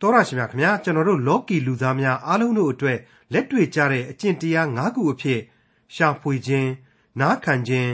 [0.00, 2.98] တော်ရရှိမြခင်ဗျာကျွန်တော်တို့လောကီလူသားများအားလုံးတို့အတွက်
[3.32, 5.40] လက်တွေ့ကြတဲ့အကျင့်တရား၅ခုအဖြစ်
[5.94, 6.70] ရှာဖွေခြင်း
[7.20, 7.92] နားခံခြင်း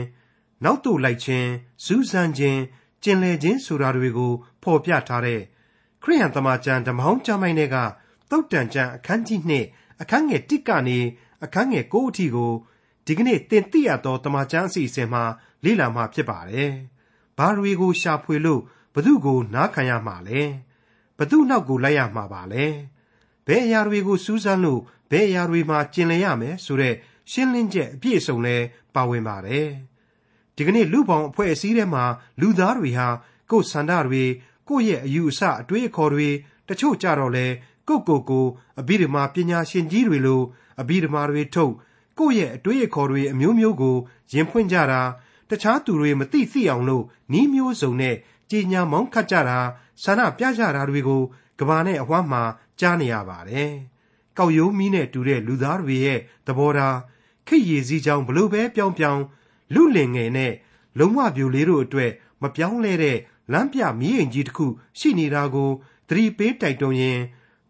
[0.63, 1.47] နောက်တို့လိုက်ခြင်း
[1.85, 2.59] စူးစမ်းခြင်း
[3.03, 5.41] ကျင်လည်ခြင်းဆိုတာတွေကို ဖော်ပြထားတဲ့
[6.03, 7.77] ခရိယန်တမန်ကျန်ဓမ္မဟောင်းကျမ်းပိုင်းတွေက
[8.29, 9.39] တုတ်တန်ကျန်အခန်းကြီး
[9.71, 10.99] 2အခန်းငယ်1ကနေ
[11.43, 12.51] အခန်းငယ်9အထိကို
[13.05, 15.23] ဒီကနေ့တင်ပြရသောတမန်ကျန်အစီအစဉ်မှာ
[15.63, 16.71] လေ့လာမှာဖြစ်ပါတယ်။
[17.37, 18.61] ဘာတွေကိုရှာဖွေလို့
[18.93, 20.41] ဘသူကိုနားခံရမှာလဲ။
[21.17, 22.65] ဘသူနောက်ကိုလိုက်ရမှာပါလဲ။
[23.47, 26.95] ဘယ်အရာတွေကိုစူးစမ်းလို့ဘယ်အရာတွေမှာကျင်လည်ရမယ်ဆိုတဲ့
[27.31, 28.55] ရှင်းလင်းချက်အပြည့်အစုံလဲ
[28.95, 29.67] ပါဝင်ပါတယ်။
[30.55, 32.03] ဒီကနေ့လူပေါင်းအဖွဲ့အစည်းထဲမှာ
[32.41, 33.07] လူသားတွေဟာ
[33.49, 34.23] ကိုယ်ဆန္ဒတွေ
[34.69, 36.29] ကိုယ့်ရဲ့အယူအဆအတွေးအခေါ်တွေ
[36.67, 37.45] တချို့ကြတော့လဲ
[37.87, 38.45] ကိုယ့်ကိုယ်ကို
[38.79, 40.41] အဘိဓမ္မာပညာရှင်ကြီးတွေလို
[40.81, 41.73] အဘိဓမ္မာတွေထုတ်
[42.19, 43.95] ကိုယ့်ရဲ့အတွေးအခေါ်တွေအမျိုးမျိုးကို
[44.33, 45.01] ရင်ဖွင့်ကြတာ
[45.49, 48.15] တခြားသူတွေမသိသိအောင်လို့နှီးမျိုးစုံနဲ့
[48.49, 49.59] ကြီးညာမောင်းခတ်ကြတာ
[50.01, 51.21] ဆန္ဒပြကြတာတွေကို
[51.59, 52.43] ကဘာနဲ့အဝမ်းမှာ
[52.79, 53.71] ကြားနေရပါတယ်။
[54.37, 56.97] ကောက်ရိုးမီးနဲ့တူတဲ့လူသားတွေရဲ့သဘောထား
[57.47, 59.23] ခိရည်စည်းကြောင်းဘလို့ပဲပြောင်းပြောင်း
[59.73, 60.53] လူလင်ငယ်နဲ့
[60.99, 63.17] လုံးဝပြိုလေးတို့အတွက်မပြောင်းလဲတဲ့
[63.51, 64.65] လမ်းပြမီးရင်ကြီးတစ်ခု
[64.99, 65.69] ရှိနေတာကို
[66.09, 67.23] သတိပေးတိုက်တွန်းရင်း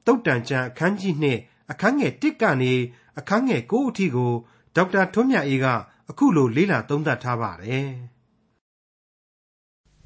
[0.06, 1.40] တုတ်တန်ချန်အခန်းကြီးနှစ်
[1.72, 2.74] အခန်းငယ်1ကနေ
[3.20, 4.32] အခန်းငယ်9အထိကို
[4.76, 5.66] ဒေါက်တာထွန်းမြတ်အေးက
[6.10, 7.90] အခုလိုလေ့လာသုံးသပ်ထားပါတယ်။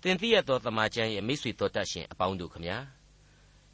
[0.04, 2.78] တင်ပြရသောတမန်ကျန်ရဲ့မိတ်ဆွေတော်တတ်ရှင်အပေါင်းတို့ခမညာ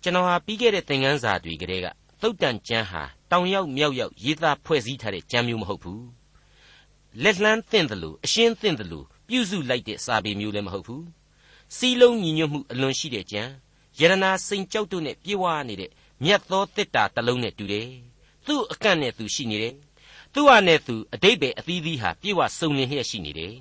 [0.01, 1.87] ကျွန်တော်ဟာပြီးခဲ့တဲ့သင်ခန်းစာတွေကတည်းက
[2.21, 6.05] သုတ်တန်ကျမ်းဟာတောင်ရောက်မြောက်ရောက်ရေးသားဖွဲ့စည်းထားတဲ့ကျမ်းမျိုးမဟုတ်ဘူး
[7.23, 11.05] လက်လှမ်းသင့်တယ်လို့အရှင်းသင့်တယ်လို့ပြုစုလိုက်တဲ့စာပေမျိုးလည်းမဟုတ်ဘူး
[11.75, 13.51] စီးလုံးညီညွတ်မှုအလွန်ရှိတဲ့ကျမ်း
[13.99, 15.91] ယရနာစိန်ကြောက်တို့နဲ့ပြေဝနေတဲ့
[16.23, 17.87] မြတ်သောတစ်တာတစ်လုံးနဲ့တူတယ်
[18.45, 19.75] သူ့အကန့်နဲ့သူရှိနေတယ်
[20.33, 23.53] သူ့ဟာနဲ့သူအတိတ်ပဲအသီးသီးဟာပြေဝစုံလင်လျက်ရှိနေတယ်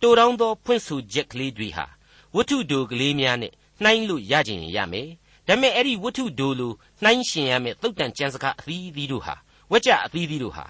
[0.00, 1.86] တိုတောင်းသောဖွင့်ဆိုချက်ကလေးတွေဟာ
[2.34, 3.52] ဝတ္ထုတိုကလေးများနဲ့
[3.82, 5.08] နှိုင်းလို့ရကြင်ရမယ်
[5.46, 6.72] ဒါပေမဲ့အဲ့ဒီဝတ္ထုတိုလို
[7.02, 9.34] နှိုင်းရှင်ရမယ်သုတ်တန်ကျမ်းစကားအသီးသီးတို့ဟာ
[9.72, 10.64] ဝကြအသီးသီးတို့ဟာ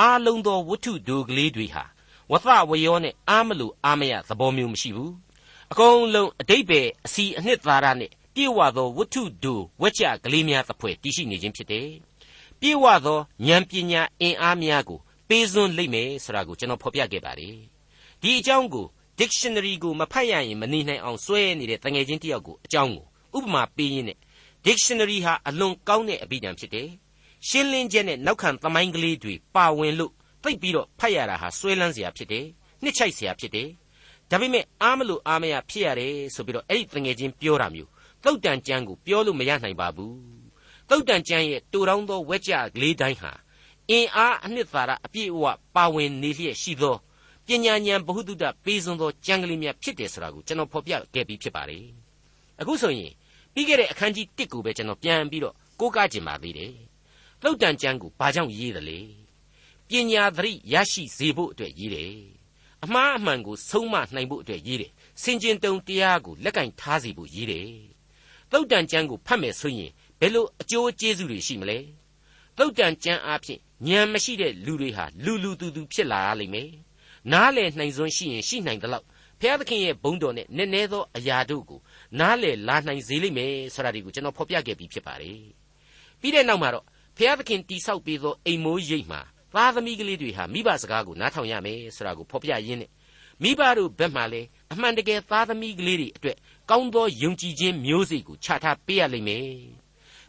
[0.00, 1.84] အားလုံးသောဝတ္ထုတိုကလေးတွေဟာ
[2.30, 5.12] ဝသဝယောနဲ့အားမလို့အားမရသဘောမျိုးမရှိဘူး
[5.72, 11.88] အကုန်လုံးအတိတ်ပဲအစီအနှစ်သာရနဲ့ပြေဝသောဝတ္ထုတိုဝကြကလေးများသဖွယ်တည်ရှိနေခြင်းဖြစ်တယ်
[12.60, 17.56] ပြေဝသောဉာဏ်ပညာအင်အားများကိုပေးစွန်းလိမ့်မယ်ဆိုတာကိုကျွန်တော်ဖော်ပြခဲ့ပါတယ်
[18.22, 18.86] ဒီအကြောင်းကို
[19.18, 24.18] dictionary ကိုမဖတ်ရရင်မနေနိုင်အောင်ဆွဲနေတဲ့တငယ်ချင်းတယောက်ကိုအကြောင်းကိုဥပမာပေးရင်းနဲ့
[24.66, 26.88] dictionary ဟာအလွန်ကောင်းတဲ့အဘိဓမ္မာဖြစ်တယ်။
[27.48, 32.44] ရှင်းလင်းချက်နဲ့နောက်ခံသမိုင်းကလေးတွေပါဝင်လို့သိပ်ပြီးတော့ဖတ်ရတာဟာဆွဲလန်းစရာဖြစ်တယ်။
[32.82, 33.68] နှစ်ချိုက်စရာဖြစ်တယ်။
[34.30, 37.90] ဒါပေမဲ့အားမလို့အားမရဖြစ်ရတယ်ဆိုပြီးတော့အဲ့ဒီတငယ်ချင်းပြောတာမျိုး
[38.24, 40.14] သုတ်တန်ကျမ်းကိုပြောလို့မရနိုင်ပါဘူး။
[40.88, 43.32] သုတ်တန်ကျမ်းရဲ့တူတောင်းသောဝက်ကြကလေးတိုင်းဟာ
[43.90, 45.44] အင်အားအနှစ်သာရအပြည့်အဝ
[45.74, 46.96] ပါဝင်နေလျက်ရှိသော
[47.50, 51.84] ပညာဉာဏ်ဘ ഹു တုတပေးစွန်သောကျမ်းကလေးများဖြစ်တယ်ဆိုတာကိုကျွန်တော်ဖော်ပြခဲ့ပြီးဖြစ်ပါတယ်
[52.60, 53.12] အခုဆိုရင်
[53.54, 56.72] ပြီးခဲ့တဲ့အခန်းကြီး1ကိုပဲကျွန်တော်ပြန်ပြီးတော့ကိုးကားကျင်ပါသေးတယ်
[57.42, 58.98] သုတ်တန်ကျမ်းကိုဘာကြောင့်ရေးသလဲ
[59.88, 62.14] ပညာသတိရရှိစေဖို့အတွက်ရေးတယ်
[62.84, 67.68] အမှားအမှန်ကိုဆုံးမနိုင်ဖို့အတွက်ရေးတယ်စင်ကျင်တုံတရားကိုလက်ကင်ထားစီဖို့ရေးတယ်
[68.50, 69.90] သုတ်တန်ကျမ်းကိုဖတ်မယ်ဆိုရင်
[70.20, 71.78] ဘယ်လိုအကျိုးကျေးဇူးတွေရှိမလဲ
[72.58, 76.70] သုတ်တန်ကျမ်းအားဖြင့်ဉာဏ်မရှိတဲ့လူတွေဟာလူလူသူသူဖြစ်လာရလိမ့်မယ်
[77.32, 79.06] နားလေနိုင်စွမ်းရှိရင်ရှိနိုင်သလောက်
[79.40, 81.80] ဘုရားသခင်ရဲ့ဘုန်းတော်နဲ့နည်းနည်းသောအရာတို့ကို
[82.20, 85.40] နားလေလာနိုင်စေလိမ့်မယ်ဆိုတာဒီကိုကျွန်တော်ဖော်ပြခဲ့ပြီးဖြစ်ပါတယ်
[86.20, 86.84] ပြီးတဲ့နောက်မှာတော့
[87.16, 89.20] ဘုရားသခင်တိဆောက်ပေးသောအိမ်မိုးရိပ်မှာ
[89.54, 92.90] သားသမီးကလေးတွေဟာမိဘစကားကိုနားထောင်ရမယ်ဆိုတာကိုဖော်ပြရင်းနဲ့
[93.42, 96.36] မိဘတို့ဘက်မှလည်းအမှန်တကယ်သားသမီးကလေးတွေအတွက်
[96.70, 99.46] ကောင်းသောယုံကြည်ခြင်းမျိုးစေ့ကိုချထားပေးရလိမ့်မယ်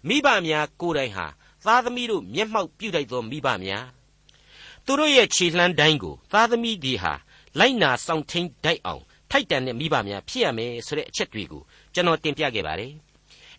[0.07, 1.27] မိဘများကိုယ်တိုင်ဟာ
[1.65, 3.85] သားသမီးတို့မျက်မှောက်ပြုလိုက်သောမိဘများ
[4.85, 7.13] သူတို့ရဲ့ခြေလှမ်းတိုင်းကိုသားသမီးတွေဟာ
[7.59, 11.61] လိုက်နာဆောင်ထိန်တိုက်အောင်ထိုက်တန်တဲ့မိဘများဖြစ်ရမယ်ဆိုတဲ့အချက်တွေကို
[11.93, 12.93] ကျွန်တော်တင်ပြခဲ့ပါတယ်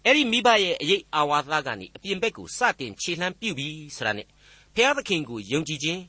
[0.05, 4.27] အဲ့ဒီမိဘရဲ့အရေးအာဝါသကနေအပြင်ဘက်ကိုစတင်ခြေလှမ်းပြုပြီးဆိုတာနဲ့
[4.75, 6.01] ဖျားသခင်ကိုယုံကြည်ခြင်း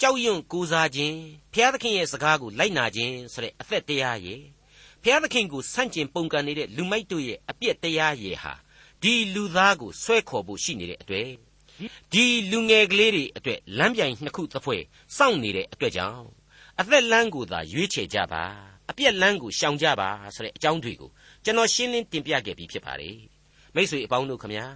[0.00, 1.16] ကြောက်ရွံ့ကိုးစားခြင်း
[1.52, 4.40] ဖျားသခင်ရဲ့စကားကိုလိုက်နာခြင်းဆိုတဲ့အသက်တရားရဲ့
[5.02, 8.52] ဖျားသခင်ကိုဆန့်ကျင်ပုန်ကန်နေတဲ့လူမိုက်တို့ရဲ့အပြစ်တရားရဲ့ဟာ
[9.02, 11.28] ဒီလူသားကိုဆွဲခေါ်ဖို့ရှိနေတဲ့အတွေ့
[12.12, 14.82] ဒီလူငယ်ကလေးတွေအတွက်လမ်းပြိုင်နှစ်ခုသဖွယ်
[15.16, 16.26] စောင့်နေတဲ့အတွက်ကြောင့်
[16.80, 18.44] အသက်လမ်းကိုသာရွေးချယ်ကြပါ
[18.90, 21.10] အပြက်လမ်းကိုရှောင်ကြပါဆိုတဲ့အကြောင်းတွေကို
[21.44, 23.18] ကျွန်တော်ရှင်းလင်းတင်ပြခဲ့ပြီးဖြစ်ပါတယ်
[23.74, 24.66] မိ쇠အပေါင်းတို့ခမညာ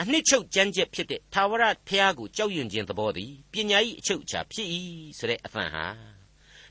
[0.00, 4.68] အနှစ်ချုပ်ကြမ်းကြက်ဖြစ်တဲ့သာဝရဖျားကိုကြောက်ရွံ့ခြင်းသဘောသည်ပညာ၏အချုပ်အခြာဖြစ်၏
[5.18, 5.86] ဆိုတဲ့အသံဟာ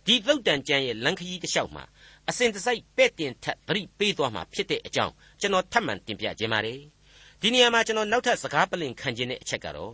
[0.06, 1.84] ဒီသုတ်တန်ကျမ်းရဲ့လမ်းခရီးတစ်လျှောက်မှာ
[2.30, 6.80] အစဉ်တစိုက်ပဲ့တင်ထက်သတိပေးသွားမှာဖြစ်တဲ့အကြောင်းကျွန်တော်ထပ်မံတင်ပြခြင်းပါတယ်
[7.42, 9.94] ဒီနေရာမှာကျွန်တော်နောက်ထပ်စကားပလင်ခံခြင်းတဲ့အချက်ကတော့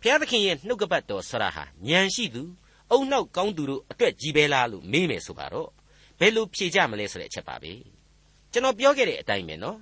[0.00, 2.42] ဘုရားသခင်ရဲ့နှုတ်ကပတ်တော်ဆရာဟာဉာဏ်ရှိသူ
[2.90, 5.70] အုံနောက်ကောင်းသူတို့အတွက်ကြီးပဲလားလို့မေးမယ်ဆိုပါတော့
[6.18, 7.72] ဘယ်လိုဖြေကြမလဲဆိုတဲ့အချက်ပါပဲ
[8.52, 9.78] ကျွန်တော်ပြောခဲ့တဲ့အတိုင်းပဲနော်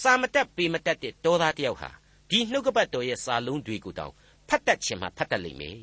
[0.00, 1.90] စာမတက်ပေမတက်တဲ့တောသားတယောက်ဟာ
[2.30, 4.12] ဒီနှုတ်ကပတ်တော်ရဲ့စာလုံးတွေကိုတောင်
[4.48, 5.78] ဖတ်တတ်ချင်မှဖတ်တတ်လိမ့်မယ်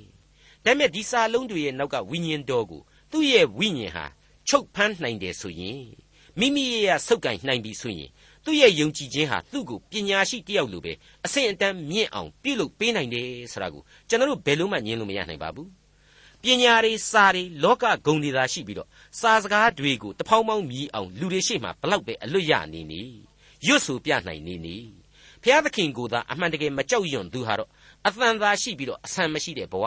[0.66, 2.82] ဒါပေမဲ့ဒီစာလုံးတွေရဲ့နောက်ကဝိညာဉ်တော်ကို
[3.12, 4.06] သူ့ရဲ့ဝိညာဉ်ဟာ
[4.48, 5.82] ချုပ်ဖမ်းနိုင်တယ်ဆိုရင်
[6.40, 8.10] မိမိရဲ့ရဆုပ်ကန်နိုင်ပြီဆိုရင်
[8.50, 10.94] သူ့ရဲ့ယုံကြည်ခြင်းဟာသူ့ကိုပညာရှိတယောက်လိုပဲ
[11.26, 15.70] အဆင့်အတန်းမြင့်အောင်ပြုလုပ်ပေးနိုင်တယ်ဆိုတာကိုကျွန်တော်တို့ဘယ်လို့မှညင်းလို့မရနိုင်ပါဘူး
[16.44, 18.88] ပညာတွေစာတွေလောကဂုဏ်တွေသာရှိပြီးတော့
[19.20, 23.02] စာစကားတွေကိုတဖောင်းပေါင်းမြည်အောင်လူတွေရှေ့မှာဘလောက်ပဲအလွတ်ရနေနေ
[23.68, 24.78] ရွတ်ဆိုပြနိုင်နေနေ
[25.44, 27.70] ဖျားသခင်ကိုသာအမှန်တကယ်မကြောက်ရွံ့သူဟာတော့
[28.08, 29.86] အသံသာရှိပြီးတော့အဆန်မရှိတဲ့ဘဝ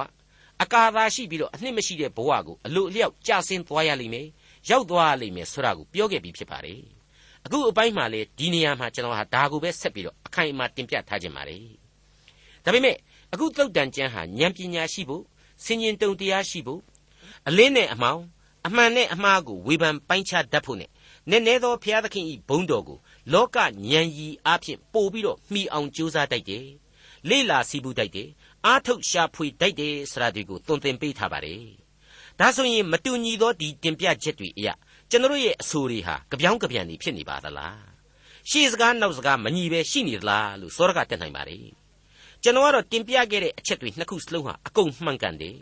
[0.62, 4.26] အကာသာရှိပြီးတော့အနှစ်မရှိတဲ့ဘဝကိုအလိုအလျောက်ကြာဆင်းသွားရလိမ့်မယ်
[4.70, 7.01] ရောက်သွားရလိမ့်မယ်ဆိုတာကိုပြောခဲ့ပြီးဖြစ်ပါတယ်
[7.44, 11.60] အခုအပိုင်းမှာလေဒီနေရာမှာကျွန်တော်ဟာဒါကိုပဲဆက်ပြီးတော့အခိုင်အမာတင်ပြထားခြင်းပါတယ်
[12.64, 12.96] ဒါပေမဲ့
[13.32, 15.22] အခုသုတ်တန်ကျမ်းဟာဉာဏ်ပညာရှိဖို့
[15.64, 16.80] စင်ရင်တုံတရားရှိဖို့
[17.48, 18.20] အလင်းနဲ့အမောင်
[18.66, 20.90] အမှန်နဲ့အမှားကိုဝေဖန်ပိုင်းခြားတတ်ဖို့နဲ့
[21.30, 22.98] နည်းနည်းသောဘုရားသခင်ဤဘုန်းတော်ကို
[23.32, 23.72] လောကဉာဏ်
[24.16, 26.66] ကြီးအဖြစ်ပို့ပြီးတော့မှီအောင်ကြိုးစားတတ်တယ်
[27.28, 28.28] လေ့လာစီးပူးတတ်တယ်
[28.66, 31.62] အားထုတ်ရှာဖွေတတ်တယ်ဆိုတာဒီကိုသွန်သင်ပေးထားပါတယ်
[32.38, 34.74] ဒါဆိုရင်မတူညီသောဒီတင်ပြချက်တွေအရာ
[35.12, 37.80] ကျွန်တော်ရဲ့အဆိုတွေဟာကြပြောင်းကြပြန်နေဖြစ်နေပါသလား
[38.50, 41.58] ရှေ့စကားနောက်စကားမညီပဲရှိနေသလားလို့စောရကတက်နိုင်ပါ रे
[42.42, 45.56] ကျွန်တော်ကတော့တင်ပြခဲ့တဲ့အချက်တွေနှစ်ခုစလုံးဟာအကုန်မှန်ကန်တယ်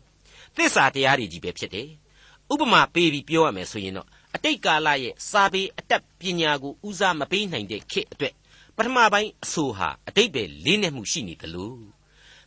[0.56, 1.88] သစ္စာတရားတွေကြီးပဲဖြစ်တယ်
[2.52, 8.34] ဥပမာပေးပြီးပြောရမယ်ဆိုရင်တော့အတိတ်ကာလရဲ့စာပေအတတ်ပညာကိုဦးစားမပေးနိုင်တဲ့ခေတ်အတွက်
[8.76, 11.80] ပထမပိုင်းအဆိုဟာအတိတ်ပဲလေးနက်မှုရှိနေတယ်လို့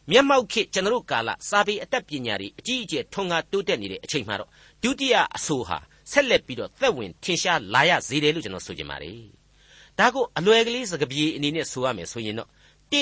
[0.09, 4.49] မျက်မှောက်ခေတ်ကျွန်တော်တို့ကာလစာပေအတတ်ပညာတွေအကြီးအကျယ်ထွန်းကားတိုးတက်နေတဲ့အချိန်မှာတော့
[4.83, 5.77] ဒုတိယအဆိုဟာ
[6.11, 9.19] ဆက်လက်ပြီးတော့သက်ဝင်ထင်ရှားလာရစေတယ်လို့ကျွန်တော်ဆိုချင်ပါတယ်
[9.99, 12.49] ဒါကိုအလွယ်ကလေးစကားပြေအနေနဲ့ဆိုရမယ်ဆိုရင်တော့
[12.91, 13.01] တိ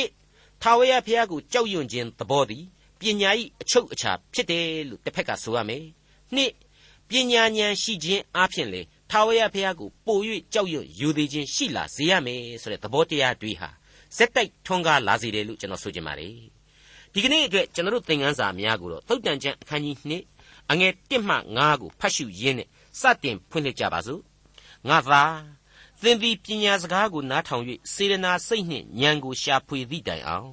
[0.61, 2.63] ထာဝရဘုရားကိုကြောက်ရွံ့ခြင်းသဘောသည်
[2.99, 3.31] ပညာ၏
[3.61, 5.83] အချုပ်အခြာဖြစ်တယ်လို့တစ်ဖက်ကဆိုရမယ်
[6.35, 6.51] နှစ်
[7.09, 8.81] ပညာဉာဏ်ရှိခြင်းအပြင်လေ
[9.11, 10.19] ထာဝရဘုရားကိုပို၍
[10.53, 13.69] ကြောက်ရွံ့ယူသေးခြင်းရှိလာစေရမယ်ဆိုတဲ့သဘောတရားတွေဟာ
[14.17, 16.33] စက်တိုက်ထွန်းကားလာစေတယ်လို့ကျွန်တော်ဆိုချင်ပါတယ်
[17.13, 19.97] ဒီကနေ့အတွက်ကျွန်တော်တို့သင်ခန်းစာများကိုတော့သုတ်တန်ကျမ်းအခန်းကြီး
[20.37, 22.67] 2အငယ်1မှ9ကိုဖတ်ရှုရင်းနဲ့
[22.99, 24.21] စတင်ဖွင့်လှစ်ကြပါစို့
[24.87, 25.23] ငါသာ
[26.01, 30.51] သင်သည်ပညာစကားကိုနားထောင်၍စေရနာစိတ်နှင့်ဉာဏ်ကိုရှာဖွေသည့်တိုင်အောင်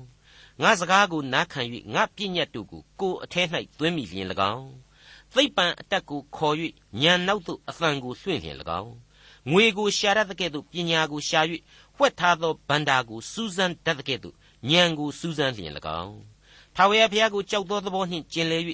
[0.62, 1.61] ငါစကားကိုနားခံ၍
[1.94, 3.43] ငါပြည့်ညတ်တို့ကိုကိုယ်အထဲ၌
[3.79, 4.70] သွင်းမိလျင်၎င်း
[5.35, 6.56] သိပ္ပံအတက်ကိုခေါ်၍
[7.02, 8.94] ဉာဏ်နောက်သို့အသံကိုလွှင့်လျင်၎င်း
[9.50, 11.40] ငွေကိုရှာရတဲ့ကဲ့သို့ပညာကိုရှာ၍
[11.96, 14.35] ဝှက်ထားသောဗန္တာကိုစူးစမ်းတတ်တဲ့ကဲ့သို့
[14.70, 16.17] ဉာဏ်ကိုစူးစမ်းလျင်၎င်း
[16.75, 18.62] ထာဝရဘုရားကိုကြောက်သောသဘောနှင့်ကျင်လည်၍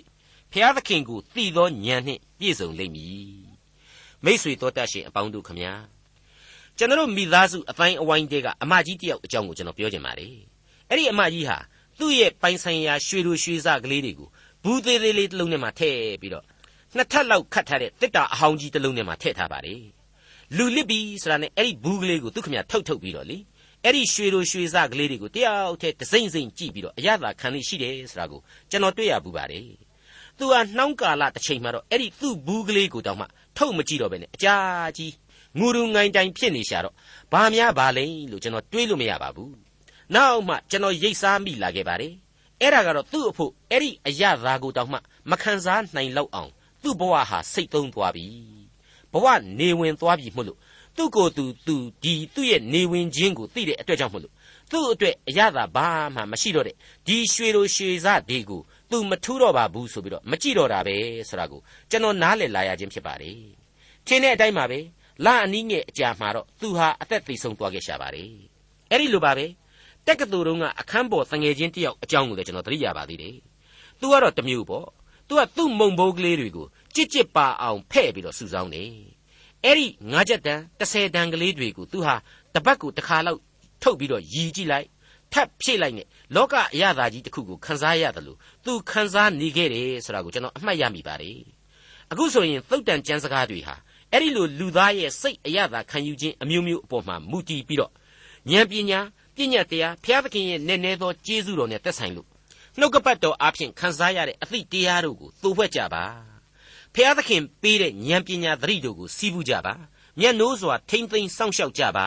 [0.52, 3.43] ဘုရားသခင်ကိုသိသောဉာဏ်နှင့်ပြည့်စုံလိမ့်မည်
[4.24, 5.72] မိษွေတော်တတ်ရှင်အပေါင်းတို့ခမညာ
[6.78, 10.34] ကျွန်တော်မိသားစုအတိုင်းအဝိုင်းတဲကအမကြီးတယောက်အကြောင်းကိုကျွန်တော်ပြောချင်ပါတယ်
[10.88, 11.58] အဲ့ဒီအမကြီးဟာ
[11.98, 14.28] သူ့ရဲ့ပိုင်ဆိုင်ရာရွှေလိုရွှေစကလေးတွေကို
[14.64, 16.44] ဘူးသေးသေးလေးတစ်လုံးထဲမှာထည့်ပြီးတော့
[16.96, 19.82] နှစ်ထပ်လောက်ခတ်ထားတဲ့တစ်တာအဟောင်းကြီးတစ်လုံးထဲမှာထည့်ထားပါတယ်
[20.56, 23.38] လူလစ်ပြီဆိုတာနဲ့အဲ့ဒီဘူးကလေးကိုသူခမထုတ်ထုတ်ပြီးတော့လေ
[23.84, 29.64] အဲ့ဒီရွှေလိုရွှေစကလေးတွေကိုတယောက်တည်းဒစိမ့်စိမ့်ကြည့်ပြီးတော့အရသာခံလေးရှိတယ်ဆိုတာကိုကျွန်တော်တွေ့ရပူပါတယ်
[30.38, 34.56] သူဟာနှောင်းကာလတစ်ချိန်မှာတော့အဲ့ဒီသူ့ဘူးကလေးကိုတောင်မှ ထုတ်မကြည့်တော့ပဲနဲ့အကြာ
[34.96, 35.12] ကြီး
[35.58, 36.94] ငူရူငိုင်တိုင်ဖြစ်နေရှာတော့
[37.32, 39.54] ဘာများပါလိမ့်လို့ကျွန်တော်တွေးလို့မရပါဘူး
[40.14, 42.14] နောက်မှကျွန်တော်ရိတ်စားမိလာခဲ့ပါတယ်
[42.60, 44.98] အဲ့ဒါကတော့သူ့အဖို့အဲ့ဒီအရသာကိုတောင်မှ
[45.30, 46.50] မခံစားနိုင်လောက်အောင်
[46.82, 48.26] သူ့ဘဝဟာစိတ်သုံးသွားပြီ
[49.12, 49.26] ဘဝ
[49.58, 50.58] နေဝင်သွားပြီမို့လို့
[50.96, 54.34] သူ့ကိုယ်သူသူဒီသူ့ရဲ့နေဝင်ခြင်းကိုသိတဲ့အတွက်ကြောင့်မို့လို့
[54.70, 58.62] သူ့အတွက်အရသာဘာမှမရှိတော့တဲ့ဒီရွှေလိုရွှေစားတွေကို
[58.94, 60.96] သူမထူးတော့ပါဘူးဆိုပြီးတော့မကြည့်တော့တာပဲ
[61.28, 61.60] ဆိုတာကို
[61.90, 63.38] ကျွန်တော်နားလည်လာရခြင်းဖြစ်ပါတယ်
[64.06, 64.78] ထင်းတဲ့အတိုင်းပါပဲ
[65.24, 68.30] လာအနည်းငယ်အကြာမှာတော့သူဟာအသက်သေဆုံးသွားခဲ့ရှာပါတယ်
[68.90, 69.46] အဲ့ဒီလိုပါပဲ
[70.06, 73.36] တက်ကတူတုံးကအခန်းပေါ်တငယ်ချင်းတယောက်အကြောင်းကိုလည်းကျွန်တော်သတိရပါသေးတယ်
[74.00, 74.86] သူကတော့တမျိုးပေါ့
[75.28, 78.90] သူကသူ့မုံဘိုးကလေးတွေကိုကြစ်ကြစ်ပါအောင်ဖဲ့ပြီးတော့စုဆောင်းတယ်
[79.64, 82.14] အဲ့ဒီငါးချက်တန်30တန်ကလေးတွေကိုသူဟာ
[82.54, 83.40] တပတ်ကိုတစ်ခါလောက်
[83.82, 84.86] ထုတ်ပြီးတော့ရည်ကြည့်လိုက်
[85.34, 91.38] ထပ်ဖြည့်လိုက်နဲ့လောကအရာသာကြီးတစ်ခုကိုခန်းစားရတယ်လို့သူခန်းစားနေခဲ့တယ်ဆိုတာကိုကျွန်တော်အမှတ်ရမိပါတယ်
[92.10, 93.74] အခုဆိုရင်သုတ်တန်ကျမ်းစကားတွေဟာ
[94.12, 97.92] အဲ့ဒီလိုလူသားရဲ့စိတ်အရာသာခံယူခြင်းအမျိုးမျိုးအပေါ်မှာမူတည်ပြီးတော့
[98.50, 99.00] ဉာဏ်ပညာ
[99.36, 102.28] ပညာတရားဘုရားသခင်ရဲ့နည်းနည်းသောကျေးဇူးတော်နဲ့သက်ဆိုင်လို့
[102.78, 106.04] နှုတ်ကပတ်တော်အဖျင်ခံစားရတဲ့အသည့်တရားတို့ကိုသို့ဝှက်ကြပါ
[106.94, 109.74] ဘုရားသခင်ပေးတဲ့ဉာဏ်ပညာသတိတို့ကိုစီးပူးကြပါ
[110.20, 112.06] မျက်နှိုးစွာထိမ့်သိမ်းစောင့်ရှောက်ကြပါ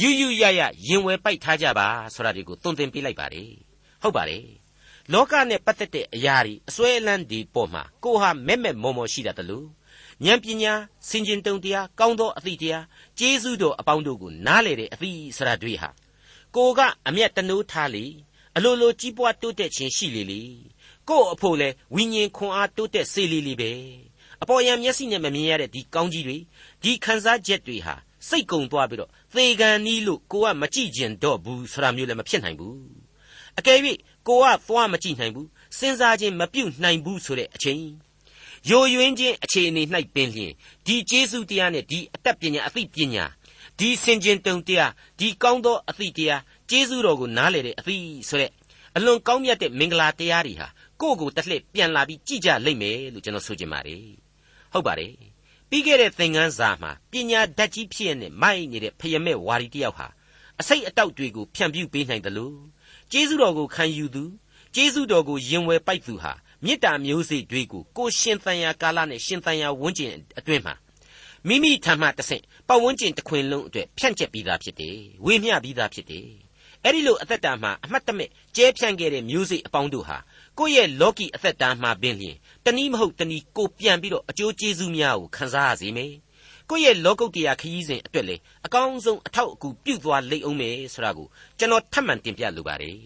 [0.00, 3.50] ယူယူရရရင်ဝယ်ပိုက်ထားကြပါဆိုတာတွေကိုသွန်သင်ပေးလိုက်ပါတယ်
[4.02, 4.46] ဟုတ်ပါတယ်
[5.12, 9.66] လောကနဲ့ပတ်သက်တဲ့အရာတွေအစွဲအလန်းဒီပေါ်မှာကိုဟာမဲ့မဲ့မော်မော်ရှိတတ်တယ်လို့
[10.24, 10.72] ဉာဏ်ပညာ
[11.08, 12.84] စင်ကျင်တုံတရားကောင်းသောအသည့်တရား
[13.18, 15.88] ကျေးဇူးတော်အပေါင်းတို့ကိုနားလေတဲ့အသည့်စရာတွေဟာ
[16.56, 18.04] ကိုကအမျက်တနိုးထားလေ
[18.56, 20.42] အလိုလိုကြီးပွားတိုးတက်ခြင်းရှိလေလေ
[21.08, 23.72] ကို့အဖို့လဲဝိညာဉ်ခွန်အားတိုးတက်စေလေလေပဲ
[24.42, 26.38] အပေါ်ယံမျက်စိနဲ့မမြင်ရတဲ့ဒီကောင်းကြီးတွေ
[26.82, 27.94] ဒီခံစားချက်တွေဟာ
[28.28, 32.76] စိတ်ကုံသွားပြီးတော့ သေကံနီးလို့ကိုကမကြည့်ကျင်တော့ဘူးဆိုတာမျိုးလည်းမဖြစ်နိုင်ဘူး
[33.58, 33.78] အကယ်၍
[34.28, 35.48] ကိုကသွားမကြည့်နိုင်ဘူး
[35.78, 37.82] စဉ်းစားခြင်းမပြုတ်နိုင်ဘူးဆိုတဲ့အချိန်
[38.68, 39.82] ယိုယွင်းခြင်းအခြေအနေ၌
[40.14, 40.52] ပင်လျင်
[40.86, 43.24] ဒီကျေးဇူးတရားနဲ့ဒီအတတ်ပညာအသိပညာ
[43.78, 47.96] ဒီစင်ကျင်တုံတရားဒီကောင်းသောအသိတရားကျေးဇူးတော်ကိုနားလေတဲ့အသိ
[48.28, 48.50] ဆိုတဲ့
[48.96, 50.68] အလွန်ကောင်းမြတ်တဲ့မင်္ဂလာတရားတွေဟာ
[51.00, 54.04] ကိုယ့်ကိုယ်တစ်လှည့်ပြန်လာပြီးကြည်ကြလိမ့်မယ်လို့ကျွန်တော်ဆိုချင်ပါတယ်
[54.72, 55.31] ဟုတ်ပါတယ်
[55.74, 60.06] ပြီးခဲ့တဲ့သင်ခန်းစာမှာပညာဓာတ်ကြီးဖြစ်ရတဲ့မိုက်နေတဲ့ဖယမဲ့ဝါရီတယောက်ဟာ
[60.60, 62.56] အစိတ်အတောက်တွေကိုဖြန့်ပြူပေးနိုင်တယ်လို့
[63.12, 64.24] ကျေးဇူးတော်ကိုခံယူသူ
[64.74, 66.32] ကျေးဇူးတော်ကိုယင်ဝယ်ပိုက်သူဟာ
[66.64, 70.74] မေတ္တာမျိုးစေ့တွေကိုကိုရှင်သန်ရာကာလနဲ့ရှင်သန်ရာဝန်းကျင်အတွင်းမှာ
[71.48, 76.28] မိမိထံမှတဆင့်ပတ်ဝန်းကျင်တစ်ခွင်လုံးအတွက်ဖြန့်ကျက်ပြီးသားဖြစ်တယ်ဝေမျှပြီးသားဖြစ်တယ်
[76.84, 80.18] အဲ့ဒီလိုအသက်တာမှာအမှတ်တမဲ့ကျဲဖြန့်ခဲ့တဲ့မျိုးစေ့အပေါင်းတို့ဟာ
[80.62, 86.12] ကိုယ့်ရဲ့လောကီအသက်တာမှာပင်လျင်တနည်းမဟုတ်တနည်းကိုပြန်ပြီးတော့အကျိုးကျေးဇူးများကိုခံစားရစေမယ်
[86.70, 91.26] ကိုယ့်ရဲ့လောကုတ္တရာခရီးစဉ်အတွက်လေအကောင်းဆုံးအထောက်အကူပြုသွားလိမ့်အောင်မယ်ဆိုတာကို
[91.58, 92.96] ကျွန်တော်ထပ်မံတင်ပြလိုပါတယ်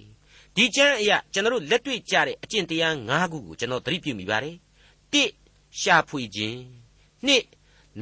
[0.57, 4.57] ဒီကျမ်းအရာကျွန်တော်တို့လက်တွေ့ကြတဲ့အကျင့်တရား၅ခုကိုကျွန်တော်သတိပြုမိပါတယ်
[5.13, 5.17] ၁
[5.81, 6.59] ရှာဖွေခြင်း
[7.27, 7.31] ၂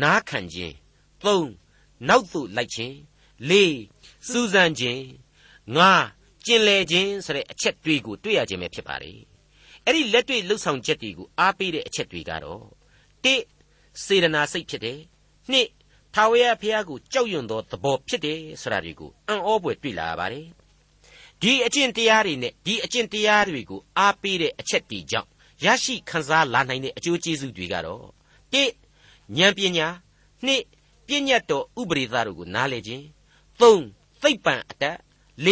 [0.03, 0.75] နားခံခြင်း
[1.23, 1.27] ၃
[2.09, 2.95] နောက်သို့လိုက်ခြင်း
[3.51, 3.53] ၄
[4.29, 5.01] စူးစမ်းခြင်း
[5.77, 5.81] ၅
[6.47, 9.34] ကျင်လေခြင်းဆိုတဲ့အချက်တွေကိုတွေ့ရခြင်းပဲဖြစ်ပါတယ်
[9.87, 12.63] အဲ့ဒီလက်တွေ့လှုပ်ဆောင်ချက်တွေကိုအားပေးတဲ့အချက်တွေကတော့
[13.25, 13.27] ၁
[14.05, 14.99] စေတနာစိတ်ဖြစ်တယ်
[15.53, 15.55] ၂
[16.15, 20.47] ထာဝရဘုရားကိုကြောက်ရွံ့သောသဘောဖြစ်တယ်ဆိုတာတွေကိုအံ့ဩဖွယ်တွေ့လာရပါတယ်
[21.43, 25.29] ဒီအကျင့်တရားတွေနဲ့ဒီအကျင့်တရားတွေကိုအားပေးတဲ့အချက်တွေကြောင့်
[25.65, 28.05] ရရှိခံစားလာနိုင်တဲ့အကျိုးကျေးဇူးတွေကတော့
[28.53, 28.57] ၁
[29.39, 29.89] ဉာဏ်ပညာ
[30.47, 30.51] ၂
[31.07, 33.05] ပြည့်ညတ်တော်ဥပရိသတို့ကိုနားလည်ခြင်း
[33.61, 33.61] ၃
[34.23, 34.99] သိပ္ပံအတတ်
[35.47, 35.49] ၄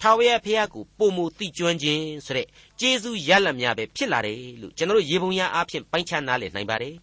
[0.00, 2.48] ထာဝရဘုရားကိုပုံမူသိကျွမ်းခြင်းဆိုတဲ့
[2.80, 6.94] ကျေးဇူးရလတ်များပဲဖြစ်လာတယ်လို့ကျွန်တော်ရေပုံရအားဖြင့်ပိုင်းခြားနားလည်နိုင်ပါတယ်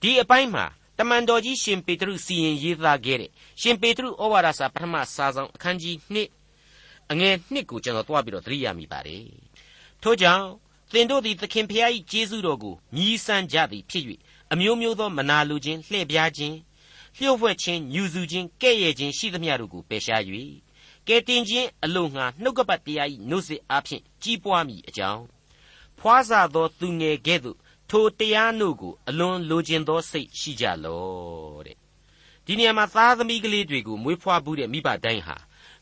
[0.00, 0.64] ဒီအပိုင်းမှာ
[0.98, 3.30] တမန်တော်ကြီးရှင်ပေတရုစီရင်ရေးသားခဲ့တဲ့
[3.60, 5.96] ရှင်ပေတရုဩဝါဒစာပထမစာဆောင်အခန်းကြီး
[6.64, 9.24] 1အငယ်1ကိုကျွန်တော်တွားပြီးတော့သတိရမိပါတယ်
[10.02, 10.46] ထို့ကြောင့်
[10.92, 14.04] သင်တို့သည်သခင်ဖျား၏ကျေးဇူးတော်ကိုမြည်ဆန်းကြသည်ဖြစ်၍
[14.52, 16.56] အမျိုးမျိုးသောမနာလိုခြင်းလှည့်ပြားခြင်း
[17.16, 20.22] လျှို့ဝှက်ခြင်းညူစုခြင်းကဲ့ရဲ့ခြင်းရှိသမျှတို့ကိုပယ်ရှား၍
[21.10, 25.24] ကဲတင်ခြင်းအလိုငှာနှုတ်ကပတ်တရား၏နှုတ်ဆက်အားဖြင့်ကြီးပွားမိအကြောင်း
[25.98, 27.58] ဖွားစာသောသူငယ်ကဲ့သို့
[27.90, 31.76] ထိုတရားတို့ကိုအလွန်လိုချင်သောစိတ်ရှိကြလောတဲ့
[32.44, 35.36] ဒီနေရာမှာသားသမီးကလေးတွေကိုမွေးဖွားဘူးတဲ့မိဘတိုင်းဟာ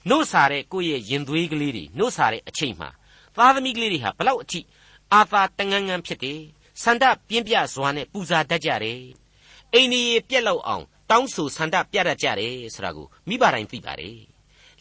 [0.08, 2.88] နှုတ်စာတဲ့ကိုယ့်ရဲ့ရင်သွေးကလေးတွေနှုတ်စာတဲ့အချိန်မှာ
[3.36, 4.60] သားသမီးကလေးတွေဟာဘလောက်အထိ
[5.12, 6.40] အာသာတငန်းငန်းဖြစ်တယ်
[6.82, 9.02] ဆန္ဒပြင်းပြစွာနဲ့ပူဇာတတ်ကြတယ်
[9.74, 14.27] အိန္ဒိယပြက်လောက်အောင်တောင်းဆိုဆန္ဒပြတတ်ကြတယ်ဆိုတာကိုမိဘတိုင်းသိပါတယ်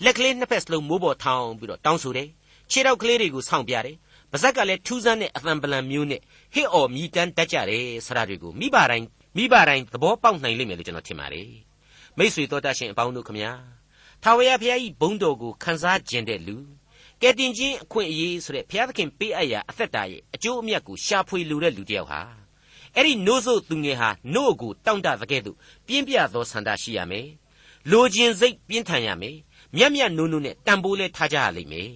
[0.03, 2.29] လက်ကလေးနှစ်ဖက်စလုံးမိုးပေါ်ထောင်ပြီးတော့တောင်းဆိုတယ်
[2.71, 3.95] ခြေထောက်ကလေးတွေကိုဆောင့်ပြတယ်
[4.31, 6.21] ပါဇက်ကလည်းထူးဆန်းတဲ့အသံပလံမျိုးနဲ့
[6.53, 9.05] ဟစ်အော်မြည်တမ်းတတ်ကြတယ်ဆိုတာတွေကိုမိဘတိုင်း
[9.37, 11.49] မိဘတိုင်းသဘောပေါက်နိုင်လိမ့်မယ်လို့ကျွန်တော်ထင်ပါတယ်
[12.17, 13.51] မိษွေတော်တတ်ရှင်အပေါင်းတို့ခမညာ
[14.23, 16.57] ထာဝရဘုရား၏ဘုန်းတော်ကိုခန်းစားခြင်းတဲ့လူ
[17.21, 22.21] ကဲတင်ချင်းအခွင့်အရေးဆိုတဲ့ဘုရားသခင်ပေးအပ်ရာအသက်တာရဲ့အကျိုးအမြတ်ကိုရှာဖွေလိုတဲ့လူတစ်ယောက်ဟာ
[22.95, 27.27] အဲ့ဒီနို့ဆိုသူငယ်ဟာနို့ကိုတောင့်တတဲ့ကဲ့သို့ပြင်းပြသောဆန္ဒရှိရမယ်
[27.91, 29.35] လိုခြင်းစိတ်ပြင်းထန်ရမယ်
[29.77, 31.89] မြတ်မြတ်နုံနုံနဲ့တန်ဖိုးလဲထားကြရလိမ့်မယ်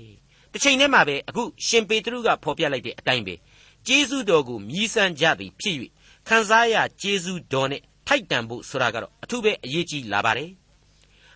[0.51, 3.35] တစ်ချိန်တည်းမှာပဲအခုရှင်ပေတရုကဖော်ပြလိုက်တဲ့အတိုင်းပဲ
[3.87, 5.75] ကျေးဇူးတော်ကိုမြည်ဆန်းကြသည်ဖြစ်၍
[6.27, 10.51] ခံစားရကျေးဇူးတော်နဲ့ထိုက်တန်ဖို့ဆိုတာကတော့အထူးပဲအရေးကြီးလာပါတယ်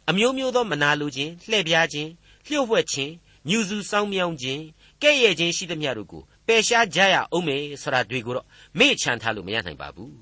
[0.09, 2.09] အမျိုးမျိုးသောမနာလိုခြင်းလှည့်ပြားခြင်း
[2.47, 3.11] လျှို့ဝှက်ခြင်း
[3.49, 4.61] ညူစုစောင်းမြောင်းခြင်း
[5.01, 8.45] ကဲ့ရဲ့ခြင်းရှိသမျှတို့ကိုပယ်ရှားကြရအောင်မယ်ဆိုတာတွေကိုတော့
[8.79, 10.15] မေ့ချန်ထားလို့မရနိုင်ပါဘူး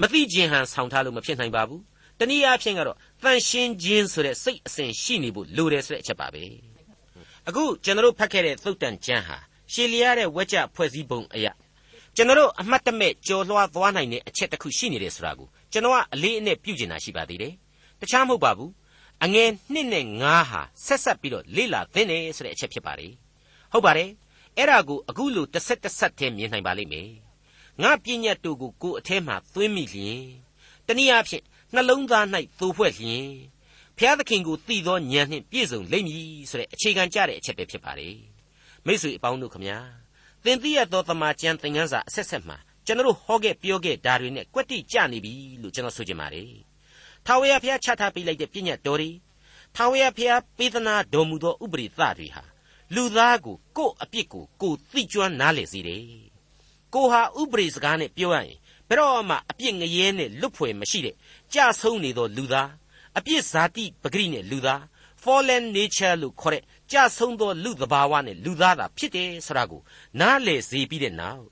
[0.00, 1.82] မသိခြင်းဟန်ဆောင်ထားလို့မဖြစ်နိုင်ပါဘူး
[2.18, 6.42] တနည်းအားဖြင့်ကတော့ တန်ရှင်းခြင်းဆိုတဲ့စိတ်အစဉ်ရှိနေဖို့လိုတယ်ဆိုတဲ့အချက်ပါပဲ
[7.48, 9.36] အခုကျွန်တော်တို့ဖတ်ခဲ့တဲ့သုတ်တန်ကျမ်းဟာ
[9.72, 11.52] ရှေလျားတဲ့ဝက်ကြဖွဲ့စည်းပုံအရာ
[12.16, 17.54] ကျွန်တော်တို့အမှတ်တမဲ့ကြော်လွှားသွားနိုင်တဲ့အချက်တစ်ခုရှိနေတယ်ဆိုတာကိုကျွန်တော်ကအလေးအနက်ပြုကျင်တာရှိပါသေးတယ်
[18.00, 18.70] တခြားမဟုတ်ပါဘူး
[19.24, 23.12] အငယ်1နဲ့9ဟာဆက်ဆက်ပြီးတော့လေ့လာသင်တယ်ဆိုတဲ့အချက်ဖြစ်ပါတယ်
[23.72, 24.10] ဟုတ်ပါတယ်
[24.56, 27.10] အဲ့ဒါကိုအခုလိုတစ်ဆက်တစ်ဆက်တည်းမြင်နိုင်ပါလိမ့်မယ်
[27.82, 30.22] ငါပြည့်ညတ်တို့ကိုကိုယ်အထဲမှာသွင်းမိလျင်
[30.86, 32.26] တနည်းအားဖြင့် နှလုံးသား၌
[32.60, 33.28] သို့ဖွဲ့လျင်
[33.98, 38.16] ဖျားသခင်ကိုသိသောဉာဏ်နှင့်ပြည့်စုံလိမ့်မည်ဆိုတဲ့အခြေခံကြတဲ့အချက်ပဲဖြစ်ပါတယ်
[38.86, 39.78] မိတ်ဆွေအပေါင်းတို့ခမညာ
[40.44, 46.52] သင်သိရသောသမာကျမ်းသင်ခန်းစာအဆက်ဆက်မှာကျွန်တော်ဟောခဲ့ပြောခဲ့ဓာတွေနဲ့ကွက်တိကြနေပြီလို့ကျွန်တော်ဆိုချင်ပါတယ်
[47.26, 49.10] ထာဝရဘုရားချထားပေးလိုက်တဲ့ပြည့်ညတ်တော်တွေ
[49.76, 52.42] ထာဝရဘုရားပေးသနာတော်မူသောဥပရိသတွေဟာ
[52.94, 56.04] လူသားကိုကိုယ့်အပြစ်ကိုကိုယ်သိကျွမ်းနားလည်စေတယ်
[56.94, 58.58] ကိုဟာဥပရိစကားနဲ့ပြောရရင်
[58.92, 61.14] ဘယ်တော့မှအပြစ်ငရဲနဲ့လွတ်ဖွယ်မရှိတဲ့
[61.54, 62.70] ကြဆုံးနေသောလူသား
[63.18, 64.82] အပြစ်ဇာတိပဂရိနဲ့လူသား
[65.22, 69.80] fallen nature လို့ခေါ်တဲ့ကြဆုံးသောလူသဘာဝနဲ့လူသားသာဖြစ်တယ်ဆိုတာကို
[70.20, 71.44] နားလည်စေပြီးတဲ့နောက်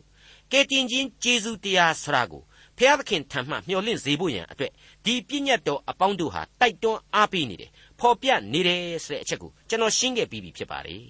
[0.52, 2.42] ကယ်တင်ခြင်းကျေးဇူးတရားဆိုတာကို
[2.76, 4.72] ဖဖျားသခင်ထံမှမျှော်လင့်စေဖို့ရန်အတွက်
[5.04, 7.70] ဒီပြည့်ညတ်တော်အပေါင်းတို့ဟာတိုက်တွန်းအားပေးနေတယ်
[8.00, 11.04] ဖော်ပြနေတယ်ဆိုတဲ့အချက်ကိုကျွန်တော်ရှင်းခဲ့ပြီးပြီဖြစ်ပါတယ်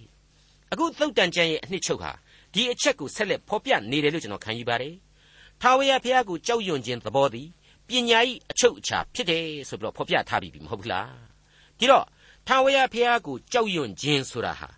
[0.72, 2.12] အခုသုတ်တန်ကျမ်းရဲ့အနှစ်ချုပ်ဟာ
[2.54, 4.94] ဒီအချက်ကိုဆက်လက်ဖော်ပြနေတယ်လို့ကျွန်တော်ခံယူပါတယ်
[5.62, 7.48] ထာဝရဘုရားကိုကြောက်ရွံ့ခြင်းသဘောသည်
[7.88, 8.18] ပညာ၏
[8.50, 11.12] အချုပ်အခြာဖြစ်တယ်ဆိုပြီးတော့ဖော်ပြထားပြီးပြီမဟုတ်ဘူးလား
[11.78, 12.06] ဒီတော့
[12.46, 14.68] ထာဝရဘုရားကိုကြောက်ရွံ့ခြင်းဆိုတာဟာ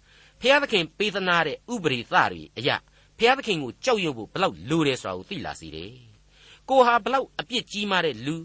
[0.41, 2.77] ဘုရားသခင်ပေးသနာတဲ့ဥပရိသတွေအရာ
[3.19, 5.93] ဘုရားသခင်ကိုကြောက်ရွံ့ဖို့ဘလောက်လိုတယ်ဆိုတာကိုသိလာစေတယ်
[6.69, 8.37] ကိုဟာဘလောက်အပြစ်ကြီးမားတဲ့လူ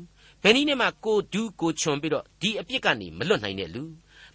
[0.43, 3.83] ဘယ်နည်းနဲ့မှကိုဒူးကိုချွန်ပြီးတော့ဒီအပြစ်ကနေမလွတ်နိုင်တဲ့လူ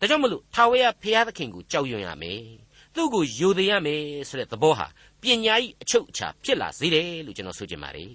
[0.00, 2.42] ဒါကြောင့်မလို့ထာဝရဘုရားသခင်ကိုကြောက်ရွံ့ရမယ်
[2.94, 4.86] သူ့ကိုယိုသေးရမယ်ဆိုတဲ့သဘောဟာ
[5.22, 8.14] ပညာ၏အချုပ်အခြာဖြစ်လာစေတယ်လို့ကျွန်တော်ဆိုချင်ပါတယ်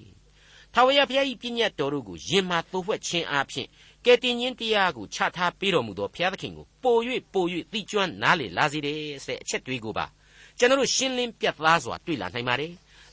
[0.74, 3.68] ထာဝရဘုရား၏ပညတ်တော်တို့ကိုယင်မာသို့ဝှက်ခြင်းအပြင်
[4.06, 6.98] ကယ်တင်ခြင်းတရားကိုချထားပေးတော်မူသောဘုရားသခင်ကိုပို၍
[7.34, 10.06] ပို၍သိကျွမ်းနားလေလာစေတယ်ဆိုတဲ့အချက်တွေးကိုပါ
[10.58, 12.72] ကျွန်တော်တို့ရှင်းလင်းပြတ်သားစွာတွေ့လာနိုင်ပါတယ်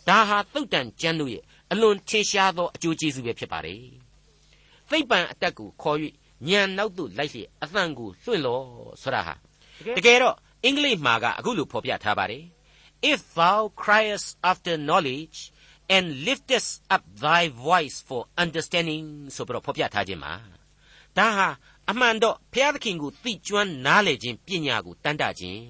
[0.08, 3.80] ဒါဟာသုတ်တန်ကျမ်းတို့ရဲ့အလွန်ထင်ရှားသောအကျိုးကျေးဇူးပဲဖြစ်ပါတယ်
[4.90, 5.98] သိပ္ပံအတက်ကိုခေါ်၍
[6.48, 8.60] ညံနောက်သို့လိုက်လျက်အသံကိုလွှင့်လော
[9.02, 9.34] ဆိုတာဟာ
[9.96, 12.44] တကယ်တော့အင်္ဂလိပ်မှာကအခုလိုဖော်ပြထားပါတယ်
[13.02, 15.38] if thou criest after knowledge
[15.88, 20.34] and liftest up thy voice for understanding ဆိုပြီးတော့ဖော်ပြထားခြင်းမှာ
[21.18, 21.48] ဒါဟာ
[21.90, 25.64] အမှန်တော့ဘုရားသခင်ကိုသိကျွမ်းနားလည်ခြင်းပညာကိုတန်တခြင်း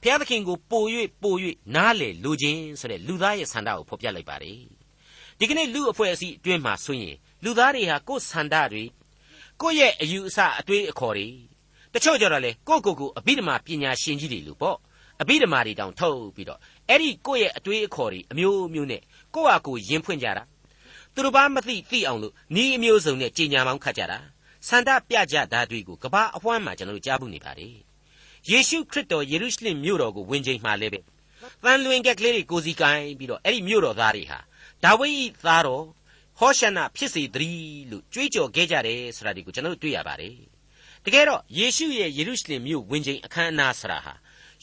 [0.00, 0.84] ဘုရားသခင်ကိုပို၍
[1.22, 1.34] ပို၍
[1.74, 4.60] နားလည်လိုခြင်းဆိုတဲ့လူသားရဲ့ဆန္ဒကိုဖော်ပြလိုက်ပါတယ်
[5.38, 8.84] ဒီကနေ့လူအဖွဲ့အစည်းအတွင်းမှာဆိုရင်လူသားတွေဟာကိုယ်ဆန္ဒတွေ
[9.60, 11.28] ကိုယ့်ရဲ့အယူအဆအတွေးအခေါ်တွေ
[11.94, 14.76] တချို့ကြတော့လေကိုယ့်ကိုယ်ကိုအဘိဓမ္မာပညာရှင်ကြီးတွေလို့ပေါ့
[15.22, 19.02] အဘိဓမ္မာတွေတောင်ထုတ်ပြီးတော့အဲ့ဒီကိုယ့်ရဲ့အတွေးအခေါ်တွေအမျိုးမျိုးနဲ့
[19.34, 20.44] ကိုယ့်ဟာကိုယ်ယဉ်ဖွင့်ကြတာ
[21.14, 22.32] သူတို့ဘာမသိသိအောင်လို့
[22.62, 24.18] ဤအမျိုးစုံနဲ့ကြင်ညာမောင်းခတ်ကြတာ
[24.68, 27.76] ဆန္ဒပြကြတာတွေကိုကဘာအဝမ်းမှာကျွန်တော်တို့ကြားဘူးနေပါတယ်
[28.50, 31.00] ယေရှုခရစ်တော်ယေရုရှလင်မြို့တော်ကိုဝင်ချိန်မှာလည်းပဲ
[31.64, 34.38] တန်လွင်ကက်ကလေးတွေကိုစီကိုင်းပြီးတော့အဲ့ဒီမြို့တော်သားတွေဟာ
[34.84, 35.84] ဒါဝိဒ်သားတော်
[36.38, 40.34] ဟောရှနဖြစ်စေတည်းလို့ကြွေးကြော်ခဲ့ကြတယ်ဆိုတာဒီကိုကျွန်တော်တို့တွေ့ရပါတယ်
[41.04, 44.14] တကယ်တော့ယေရှုရဲ့ယေရုရှလင်မြို့ဝင်ချိန်အခမ်းအနားဆရာဟာ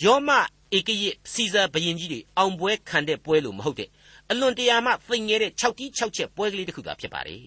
[0.02, 0.30] ယောမ
[0.78, 3.90] ဧကရစ်စီဇာဘရင်ကြီးတွေအောင်ပွဲခံတဲ့ပွဲလို့မဟုတ်တဲ့
[4.30, 7.46] အလွန်တရာမှသိငယ်တဲ့6တီး6ချက်ပွဲကလေးတစ်ခုသာဖြစ်ပါတယ်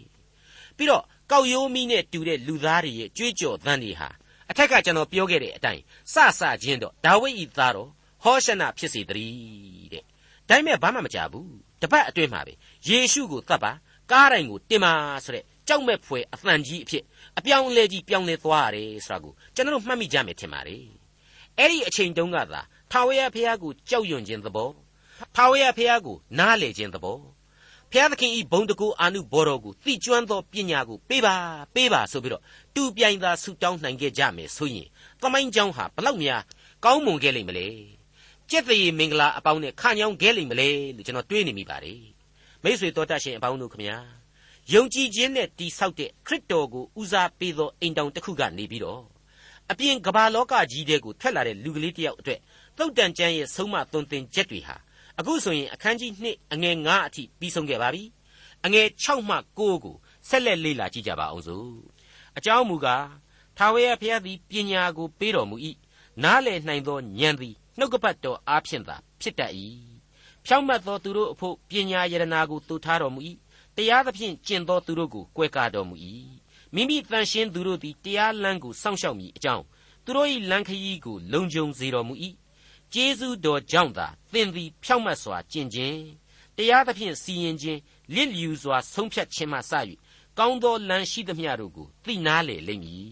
[0.76, 4.08] ပြီးတော့ကောက်ရိုးမီးနဲ့တူတဲ့လူသားတွေရဲ့ကြွေးကြော်သံတွေဟာ
[4.50, 5.82] အထက်ကကျွန်တော်ပြောခဲ့တဲ့အတိုင်း
[6.14, 7.90] စစချင်းတော့ဒါဝိဒ်ဤသားတော်
[8.24, 10.04] ဟောရှနဖြစ်စေတည်းတဲ့
[10.48, 11.50] ဒါပေမဲ့ဘာမှမကြဘူး
[11.82, 12.52] တပတ်အတွင်းမှာပဲ
[12.88, 13.72] ယေရှုကိုသတ်ပါ
[14.10, 14.92] ကားတိုင်းကိုတင်ပါ
[15.24, 17.04] ဆိုတဲ့ကြောက်မဲ့ဖွယ်အသံကြီးအဖြစ်
[17.38, 20.95] အပြောင်းလဲကြီးပြောင်းလဲသွားရတယ်ဆိုတာကိုကျွန်တော်မှတ်မိကြမယ်ထင်ပါတယ်
[21.58, 24.70] အဲ့ဒီအချိန်တုန်းကသာထာဝရဘုရားကိုကြောက်ရွံ့ခြင်းသဘော
[25.36, 27.18] ထာဝရဘုရားကိုနားလေခြင်းသဘော
[27.90, 31.34] ဘုရားသခင်ဤဘုံတကူအာနုဘော်တော်ကိုသိကျွမ်းသောပညာကိုပေးပါ
[31.74, 32.42] ပေးပါဆိုပြီးတော့
[32.74, 34.88] တူပြိုင်သာဆုတောင်းနိုင်ခဲ့ကြမယ်ဆိုရင်
[35.20, 36.42] သမိုင်းကြောင်းဟာဘလောက်များ
[36.84, 37.66] ကောင်းမွန်ခဲ့လိမ့်မလဲ
[38.50, 42.02] ကျက်သေးမင်္ဂလာအပေါင်းနဲ့ခန့်ညောင်းခဲ့လိမ့်မလဲလို့ကျွန်တော်တွေးနေမိပါတယ်
[42.62, 43.96] မိတ်ဆွေတော်တတ်ရှင်အပေါင်းတို့ခမညာ
[44.72, 49.02] ယုံကြည်ခြင်းနဲ့တိဆောက်တဲ့ခရစ်တော်ကိုဦးစားပေးသောအိမ်တောင်တစ်ခုကနေပြီးတော့
[49.70, 52.40] အပြင်ကမ္ဘာလောကကြီးတဲ့ကိုထွက်လာတဲ့လူကလေးတယောက်အတွက်
[52.78, 54.76] သုတ်တန်ကျမ်းရဲ့ဆုံးမသွန်သင်ချက်တွေဟာ
[55.18, 58.02] အခုဆိုရင်အခန်းကြီး2အငယ်9အထိပြီးဆုံးခဲ့ပါပြီ
[58.64, 59.96] အငယ်6မှ9ကို
[60.28, 61.70] ဆက်လက်လေ့လာကြည့်ကြပါအောင်စို့
[62.36, 63.06] အကြောင်းမူကား
[63.56, 65.56] ထာဝရဘုရားသည်ပညာကိုပေးတော်မူ၏
[66.22, 69.52] နားလည်နိုင်သောဉာဏ်သည်နှုတ်ကပတ်တော်အားဖြင့်သာဖြစ်တတ်၏
[70.44, 73.20] ဖြောင့်မတ်သောသူတို့အဖို့ပညာယရနာကိုတူထားတော်မူ၏
[73.76, 75.96] တရားသဖြင့်ကျင့်သောသူတို့ကိုကွဲကားတော်မူ၏
[76.76, 79.64] မိမိတန်ရှင်းသူတို့သည်တရားလမ်းကိုစောင့်ရှောက်မိအကြောင်း
[80.04, 82.14] သူတို့၏လမ်းခရီးကိုလုံခြုံစေတော်မူ၏
[82.92, 86.00] ကျေးဇူးတော်ကြောင့်သာသင်သည်ဖြောင့်မတ်စွာကျင့်ခြင်း
[86.56, 87.80] တရားသဖြင့်စီရင်ခြင်း
[88.14, 89.72] လစ်လျူစွာဆုံးဖြတ်ခြင်းမှစ၍
[90.38, 93.10] ကောင်းသောလမ်းရှိသမျှတို့ကိုသိနာလေလိမ့်မည်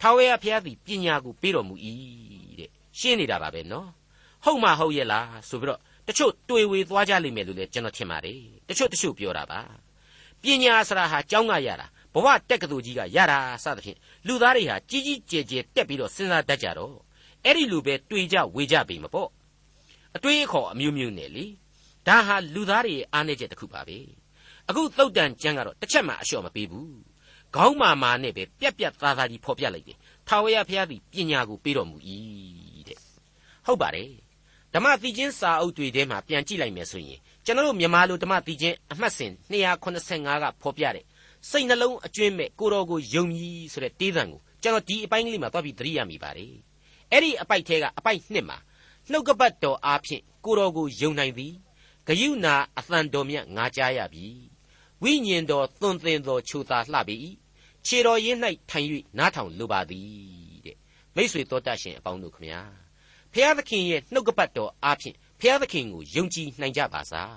[0.00, 1.74] ထာဝရဘုရားသည်ပညာကိုပေးတော်မူ၏
[2.58, 3.88] တဲ့ရှင်းနေတာပါပဲနော်
[4.44, 9.60] ဟုတ်မှဟုတ်ရဲ့လားဆိုပြီးတော့တချို့တွေ့ဝေသွားကြလိမ့်မယ်လို့လည်းကျွန်တော်ထင်ပါတယ်တချို့တချို့ပြောတာပါ
[10.42, 11.86] ပညာဆရာဟာကျောင်းကရတာ
[12.18, 16.94] ဘဝတက်ကတူကြီးကရတာစသဖြင့်လူသားတွေဟာကြီးကြီးကျယ်ကျယ်တက်ပြီးတော့စဉ်းစားတတ်ကြတော့
[17.44, 19.28] အဲ့ဒီလူပဲတွေ့ကြဝေကြပြီမပေါ့
[20.16, 21.44] အတွေးအခေါ်အမျိုးမျိုးနဲ့လေ
[22.06, 23.98] ဒါဟာလူသားတွေရဲ့အားနည်းချက်တစ်ခုပါပဲ
[24.68, 26.92] အခုသုတ်တန်ကျမ်းကတော့တစ်ချက်မှအလျှော့မပေးဘူး
[27.54, 31.96] ခေါင်းမာမာနဲ့ပဲပြက်ပြက်သားသားကြီးဖော်ပြလိုက်တယ်ထာဝရဘုရားသည်ပညာကိုပေးတော်မူ၏
[32.88, 32.98] တဲ့
[33.66, 34.10] ဟုတ်ပါတယ်
[34.74, 41.04] ဓမ္မသီချင်းစာအုပ်တွေထဲမှာပြန်ကြည့်လိုက်မယ်ဆိုရင်ကျွန်တော်တို့မြန်မာလိုဓမ္မသီချင်းအမှတ်စဉ်285ကဖော်ပြတဲ့
[41.50, 46.54] စိတ်နှလုံးအကျွင်းမဲ့ကိုတော်ကိုယုံကြည်ဆိုတဲ့တေးသံကိုကျွန်တော်ဒီအပိုင်းကလေးမှာသွားပြီးသတိရမိပါတယ်
[47.12, 48.58] အဲ့ဒီအပိုက်ထဲကအပိုက်နှစ်မှာ
[49.10, 51.54] နှုတ်ကပတ်တော်အားဖြင့်ကိုတော်ကိုယုံနိုင်သည်
[52.06, 54.26] ဂယုနာအသံတော်မြတ်ငါကြားရပြီ
[55.02, 57.18] ဝိညာဉ်တော်သွန်သင်တော်ချိုသာလှပြီ
[57.86, 58.38] ခြေတော်ရင်း၌
[58.70, 60.08] ထိုင်၍နားထောင်လိုပါသည်
[60.64, 60.76] တဲ့
[61.14, 62.60] မိษွေတော်တတ်ရှင်အပေါင်းတို့ခမညာ
[63.32, 67.36] ဖျားသခင်ရဲ့နှုတ်ကပတ်တော်အားဖြင့်ဖျားသခင်ကိုယုံကြည်နိုင်ကြပါစား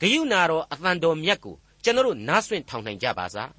[0.00, 3.50] ဂယုနာတော်အသံတော်မြတ်ကို ကျွန်တော်တို့နားဆွင့်ထောင်နိုင်ကြပါစား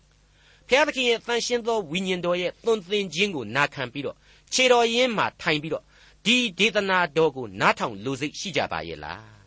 [0.67, 4.15] ဖျားသခင်ရဲ့တန်ရှင်းသောဝိညာဉ်တော်ရဲ့သွန်သင်ခြင်းကိုနာခံပြီးတော့
[4.53, 5.83] ခြေတော်ရင်းမှာထိုင်ပြီးတော့
[6.25, 9.39] ဒီဒေသနာတော်ကိုနားထောင်လိုစိတ်ရှိကြပါရဲ့လား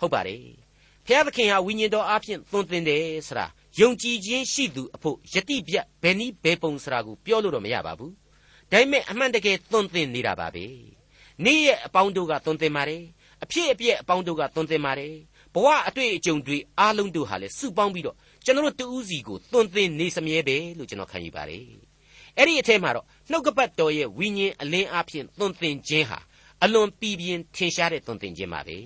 [0.00, 0.44] ဟုတ်ပါတယ်
[1.06, 3.46] ဖျားသခင်ဟာဝိညာဉ်တော်အဖြစ်သွန်သင်တယ်ဆိုတာ
[3.80, 8.12] ယုံကြည်ခြင်းရှိသူအဖို့ယတိပြတ်ဘယ်နည်းဘယ်ပုံဆိုတာကိုပြောလို့တော့မရပါဘူး
[8.70, 10.64] ဒါပေမဲ့အမှန်တကယ်သွန်သင်နေတာပါပဲ
[11.44, 13.02] နေ့ရဲ့အပေါင်းတို့ကသွန်သင်ပါတယ်
[13.42, 15.14] အဖြစ်အပျက်အပေါင်းတို့ကသွန်သင်ပါတယ်
[15.54, 21.64] ဘဝအတွေ့အကြုံတွေအားလုံးတို့ဟာလည်းစုပေါင်းပြီးတော့ကျွန်တော်တို့တူးစီကိုသွန်သင်နေစမြဲပဲလို့ကျွန်တော်ခံယူပါတယ်
[22.36, 26.18] အဲ့ဒီအထက်မှာတော့နှုတ်ကပတ်တော်ရဲ့ဝိညာဉ်အလင်းအဖြစ်သွန်သင်ခြင်းဟာ
[26.62, 28.78] အလွန်ပြည်ပြင်းထင်ရှားတဲ့သွန်သင်ခြင်းပါပဲ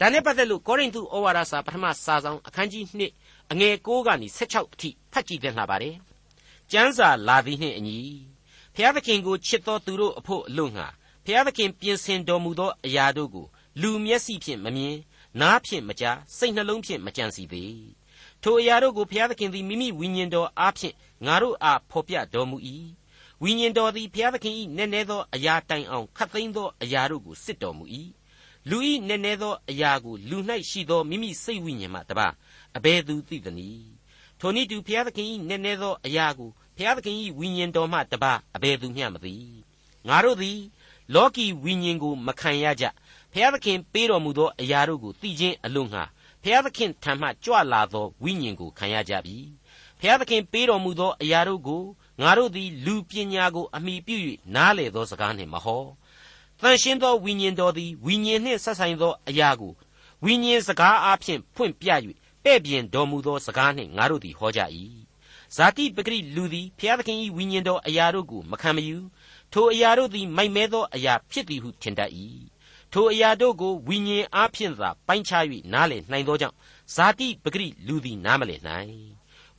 [0.00, 2.84] ဒါနဲ့ပတ်သက်လို့ကောရိန္သုဩဝါဒစာပထမစာဆောင်အခန်းကြီး
[3.18, 5.96] 2အငယ်6ကနေ16အထိဖတ်ကြည့်သင့်လာပါတယ်
[6.72, 7.98] ကျမ်းစာလာသည်နှင့်အညီ
[8.74, 10.86] ဖျားသခင်ကိုချစ်တော်သူတို့အဖို့အလို့ငှာ
[11.24, 13.46] ဖျားသခင်ပြင်ဆင်တော်မူသောအရာတို့ကို
[13.80, 14.96] လူမျက်စိဖြင့်မမြင်
[15.40, 17.86] နားဖြင့်မကြားစိတ်နှလုံးဖြင့်မကြံစီသေး
[18.42, 20.94] ထိုအရာတို့ကိုဘုရားသခင်သည်မိမိဝိညာဉ်တော်အားဖြင့်
[21.26, 22.56] ငါတို့အားဖော်ပြတော်မူ၏
[23.42, 27.84] ဝိညာဉ်တော်သည်ဘုရားသခင်၏နည်းနည်းသောအရာတိုင်အောင်ခတ်သိမ်းသောအရာတို့ကိုစစ်တော်မူ၏
[28.70, 30.38] လူ၏နည်းနည်းသောအရာကိုလူ၌
[30.70, 32.28] ရှိသောမိမိစိတ်ဝိညာဉ်မှတပါ
[32.76, 33.88] အဘယ်သူသိသနည်း
[34.40, 39.34] ထိုနည်းတူဘုရားသခင်၏နည်းနည်းသောအရာကိုဘုရားသခင်၏ဝိညာဉ်တော်မှတပါအဘယ်သူမျှမသိ
[40.08, 40.58] ငါတို့သည်
[41.14, 42.84] လောကီဝိညာဉ်ကိုမခံရကြ
[43.32, 46.02] ဖျားသခင်ပေးတော်မူသောအရာတို့ကိုသိခြင်းအလို့ငှာ
[46.42, 49.38] ဖျားသခင်ထံမှကြွလာသောဝိညာဉ်ကိုခံရကြပြီ
[50.00, 51.82] ဖျားသခင်ပေးတော်မူသောအရာတို့ကို
[52.20, 54.16] ငါတို့သည်လူပညာကိုအမိပြု၍
[54.54, 55.84] နားလေသောစကားနှင့်မဟော
[56.60, 59.72] တန်ရှင်းသောဝိညာဉ်တော်သည်ဝိညာဉ်နှင့်ဆက်ဆိုင်သောအရာကို
[60.24, 61.88] ဝိညာဉ်စကားအားဖြင့်ဖွင့်ပြ၍
[62.44, 64.60] ပဲ့ပြင်တော်မူသောစကားနှင့်ငါတို့သည်ဟောကြ၏
[65.56, 68.98] ဇာတိပဂရိလူသည်ဖျားသခင်၏ဝိညာဉ်တော်အရာတို့ကိုမခံမယူ
[69.52, 72.10] ထိုအရာတို့သည်မိုက်မဲသောအရာဖြစ်သည်ဟုထင်တတ်၏
[72.92, 76.56] ထိုအရာတို့ကိုဝိညာဉ်အားဖြင့်သာပိုင်းခြား၍နားလည်နိုင်သောကြောင့်
[76.94, 78.92] ဇာတိပဂရိလူသည်နားမလည်နိုင်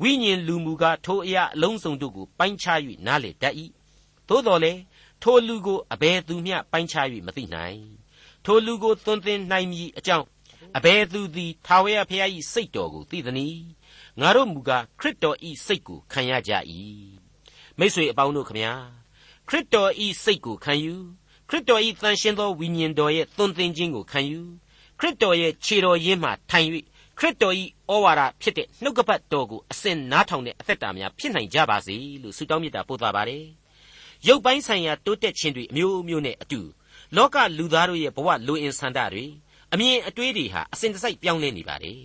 [0.01, 3.55] ဝိညာဉ်လူမူကားထိုအရာအလုံးစုံတို့ကိုပိုင်းခြား၍နားလည်တတ်၏
[4.27, 4.79] သို့တော်လည်း
[5.21, 7.79] ထိုလူကိုအဘယ်သူမျှပိုင်းခြား၍မသိနိုင်
[8.45, 10.25] ထိုလူကိုသွန်သင်နိုင်မည်အကြောင်း
[10.77, 13.61] အဘယ်သူသည်ထာဝရဘုရား၏စိတ်တော်ကိုသိသနည်း
[14.19, 16.51] ငါတို့မူကားခရစ်တော်၏စိတ်ကိုခံရကြ၏
[17.77, 18.73] မိတ်ဆွေအပေါင်းတို့ခမညာ
[19.47, 20.95] ခရစ်တော်ဤစိတ်ကိုခံယူ
[21.49, 24.39] ခရစ်တော်ဤတန်ရှင်းသောဝိညာဉ်တော်ရဲ့သွန်သင်ခြင်းကိုခံယူ
[24.99, 26.67] ခရစ်တော်ရဲ့ခြေတော်ရင်းမှထိုင်၍
[27.17, 33.45] ခရစ်တော်ဤဩဝါဒဖြစ်တဲ့နှုတ်ကပတ်တော်ကိုအစဉ်နားထောင်တဲ့အသက်တာများဖြစ်နိုင်ကြပါစေလို့ဆုတောင်းမေတ္တာပို့သပါတယ်
[34.27, 36.61] ရုပ်ပိုင်းဆိုင်ရာတိုးတက်ခြင်းတွေအမျိုးမျိုးနဲ့အတူ
[37.15, 39.25] လောကလူသားတို့ရဲ့ဘဝလူအင်ဆန္ဒတွေ
[39.73, 42.01] အမြင်အတွေးတွေဟာအစဉ်တစိုက်ပြောင်းလဲနေပါတယ်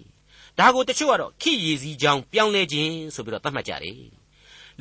[0.58, 4.00] ဒါကိုတချို့ကတော့ခိရည်စည်းကြောင်းပြောင်းလဲခြင်းဆိုပြီးတော့သတ်မှတ်ကြတယ်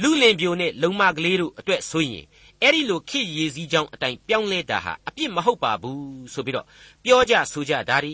[0.02, 2.26] လူလင်ပြိုနဲ့လုံမကလေးတို့အတွက်ဆိုရင်
[2.64, 6.66] အဲ့ဒီလိုခေရည်စည်းကြောင်းအတိုင်းပြောင်းလဲတာဟာအပြစ်မဟုတ်ပါဘူးဆိုပြီးတော့
[7.04, 8.14] ပြောကြဆိုကြဒါဒီ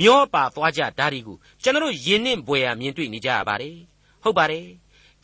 [0.00, 3.76] မျောပါသွားကြဒါဒီကိုကျွန်တော်ယဉ်နှင့်ဘွယ်ရမြင်တွေ့နေကြရပါတယ်
[4.22, 4.66] ဟုတ်ပါတယ်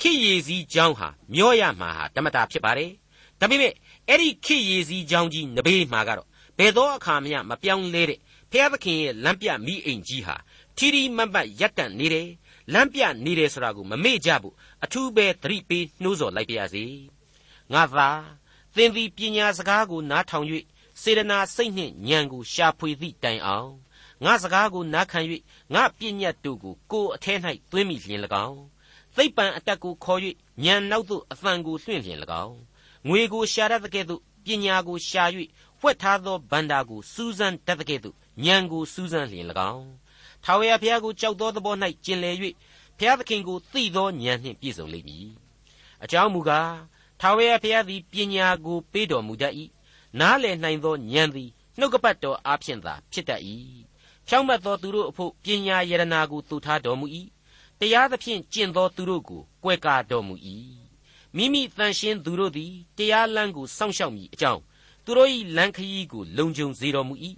[0.00, 2.90] ခေရည်စည်းကြောင်းဟာမျောရမှာဟာတမတာဖြစ်ပါတယ်
[3.40, 3.72] ဒါပေမဲ့
[4.09, 6.28] အဲ့ဒီခေရည်စည်းကြောင်းကြီးနဘေးမှာကတော့
[6.59, 8.18] ဘယ်သောအခါမှမပြောင်းလဲတဲ့
[8.50, 10.37] ဖျားသခင်ရဲ့လမ်းပြမိအိမ်ကြီးဟာ
[10.76, 12.28] ထီထီမတ်မတ်ရပ်တန့်နေတယ်
[12.72, 14.54] လမ်းပြနေတယ်ဆိုတာကိုမမေ့ကြဘူး
[14.85, 16.85] အထူးပဲသတိပေးနှိုးဆော်လိုက်ပါရစေ
[17.72, 18.09] ငါသာ
[18.76, 20.46] သင်သည်ပညာစကားကိုနားထောင်၍
[21.00, 23.72] စေတနာစိတ်နှင့်ဉာဏ်ကိုရှာဖွေသည့်တိုင်အောင်
[24.24, 25.20] ငါစကားကိုနားခံ၍
[25.74, 27.35] ငါပညာတို့ကိုကိုယ်အထဲ၌
[27.70, 28.62] သွင်းမိလျင်၎င်း
[29.16, 30.20] သိပ္ပံအတက်ကိုခေါ်၍
[30.64, 32.59] ဉာဏ်နောက်သို့အဖန်ကိုလွှင့်လျင်၎င်း
[33.09, 35.24] ငွေကိုရှာတတ်တဲ့ကဲ့သို့ပညာကိုရှာ၍
[35.80, 39.88] ဖွက်ထားသောဗန္တာကိုစူးစမ်းတတ်တဲ့ကဲ့သို့ဉာဏ်ကိုစူးစမ်းလျင်၎င်း
[40.44, 42.35] ထာဝရဘုရားကိုကြောက်သောသဘော၌ကျင်လည်၍
[42.98, 45.28] ဘုရားသခင်ကိုသိသောဉာဏ်နှင့်ပြည့်စုံလိမ့်မည်
[46.04, 46.72] အကြောင်းမူကား
[47.20, 49.54] ထာဝရဘုရားသည်ပညာကိုပေးတော်မူတတ်၏
[50.18, 53.42] နားလည်နိုင်သောဉာဏ်သည်နှုတ်ကပတ်တော်အားဖြင့်သာဖြစ်တတ်၏
[54.26, 57.06] ဖြောင့်မတ်သောသူတို့အဖို့ပညာယရနာကိုတူထားတော်မူ၏
[57.80, 60.35] တရားသဖြင့်ကျင့်သောသူတို့ကိုကွယ်ကာတော်မူ၏
[61.37, 64.61] မိမိတန်ရှင်းသူတို့သည်တရားလမ်းကိုစောင့်ရှောက်မိအကြောင်း
[65.04, 67.14] သူတို့၏လမ်းခရီးကိုလုံခြုံစေတော်မူ၏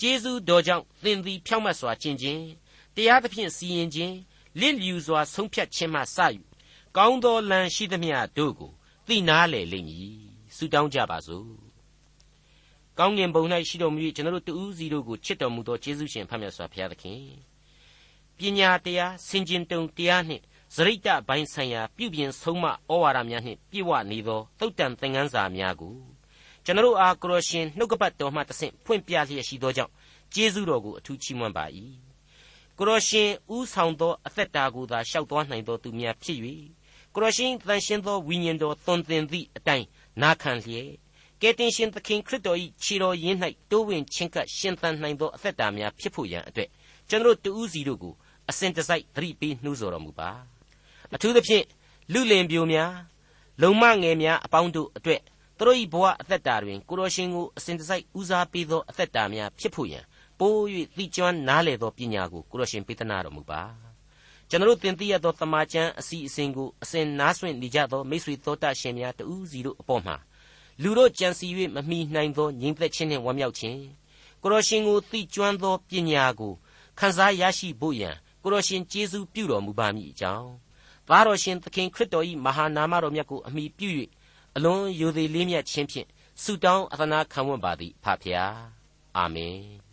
[0.00, 2.42] ကျေးဇူးတော်ကြောင့်သင်သည်ဖြောင့်မတ်စွာကျင့်ခြင်း
[2.94, 4.16] တရားသဖြင့်စီရင်ခြင်း
[4.60, 6.18] လင့်လျူစွာဆုံးဖြတ်ခြင်းမှစ၍
[6.96, 8.72] ကောင်းသောလမ်းရှိသမျှတို့ကို
[9.10, 10.10] သိနာလေလိမ့်မည်
[10.56, 11.46] ဆုတောင်းကြပါစို့
[12.98, 17.20] ကောင်းငင်ဘုံ၌ရှိတော်မူ၍ကျွန်တော်တို့တူးစီတို့ကိုချစ်တော်မူသောယေရှုရှင်ဖတ်မြတ်စွာဘုရားသခင်
[18.36, 20.42] ပညာတရားစင်ကျင်တုံတရားနှင့်
[20.74, 25.94] ဇရိတဘိုင်းဆိုင်ရာပြုပြင်ဆုံးမဩဝါဒများနှင့်ပြည့်ဝနေသောသုတ်တန်သင်ခန်းစာများကို
[26.64, 29.92] ကျွန်တော်အားကရောရှင်နှုတ်ကပတ်တော်မှတဆင့်ဖွင့်ပြလျက်ရှိသောကြောင့်
[30.34, 31.64] ကျေးဇူးတော်ကိုအထူးချီးမွမ်းပါ၏
[32.78, 36.38] ကရောရှင်ဥဆောင်သောအသက်တာကိုသာရှောက်သွားနိုင်သောသူများဖြစ်၍
[37.14, 39.86] ကိုရရှင်တန်ရှင်သောဝိညာဉ်တော်သွန်သင်သည့်အတိုင်း
[40.22, 40.88] နာခံလျက်
[41.40, 43.38] ကယ်တင်ရှင်သခင်ခရစ်တော်၏ခြေတော်ရင်း၌
[43.70, 46.68] တိုးဝင်ချင်းကပ်ရှင်သန်နိုင်သောအသက်တာများဖြစ်ဖို့ရန်အတွက်
[47.08, 48.14] ကျွန်တော်တူးစီတို့ကို
[48.50, 50.30] အစဉ်တစိုက်သတိပေးနှိုးဆော်တော်မူပါ
[51.14, 51.64] အထူးသဖြင့်
[52.12, 52.92] လူလင်ပြိုများ
[53.62, 55.20] လုံမငယ်များအပေါင်းတို့အတွက်
[55.58, 60.04] သူတို့၏ဘဝအသက်တာတွင်ကိုတော်ရှင်ကိုအစဉ်တစိုက်ဦးစားပေးသောအသက်တာများဖြစ်ဖို့ရန်
[60.38, 60.58] ပိုး၍
[60.96, 63.89] သိကျွမ်းနားလေသောပညာကိုကိုတော်ရှင်ပေးသနာတော်မူပါ
[64.50, 70.16] ကျွန်တော်တင်ပြရသောတမန်ကျမ်းအစီအစဉ်ကိုအစဉ်နားဆွင့်နေကြသောမိတ်ဆွေသောတာရှင်များတဦးစီတို့အပေါ်မှာ
[70.82, 73.80] လူတို့ကြံစီ၍မမိနိုင်သောညီသက်ချင်းနှင့်ဝမ်းမြောက်ခြင်း
[74.42, 76.52] ကိုတော်ရှင်ကိုသိကျွမ်းသောပညာကို
[76.98, 80.50] ခန်းစားရရှိဖို့ရန်ကိုတော်ရှင်ကျေးဇူးပြုတော်မူပါမည်အကြောင်း
[81.08, 83.88] သားတော်ရှင်သခင်ခရစ်တော်၏မဟာနာမတော်မြတ်ကိုအမိပြု၍
[84.56, 86.08] အလွန်ယိုသေးလေးမြတ်ခြင်းဖြင့်
[86.42, 88.54] ဆုတောင်းအသနာခံဝန်ပါသည်ဖဖျား
[89.16, 89.89] အာမင်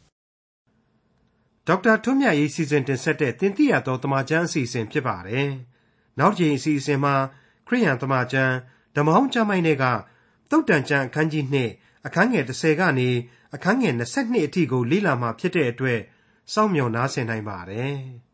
[1.68, 5.50] ဒေါက်တာထွန်းမြတ်ရေးစီစဉ်တင်ဆက်တဲ့တင်ပြရသောတမချန်းအစီအစဉ်ဖြစ်ပါတယ်
[6.20, 7.16] နောက်တစ်ချိန်အစီအစဉ်မှာ
[7.68, 8.54] ခရိယန်တမချန်း
[8.96, 9.86] ဓမ္မဟောင်းကျမ်းိုင်းတွေက
[10.50, 13.10] တုတ်တန်ကျမ်းအခန်းကြီး2အခန်းငယ်30ကနေ
[13.56, 16.00] အခန်းငယ်22အထိကိုလေ့လာမှာဖြစ်တဲ့အတွက်
[16.54, 17.98] စောင့်မျှော်နားဆင်နိုင်ပါတယ်။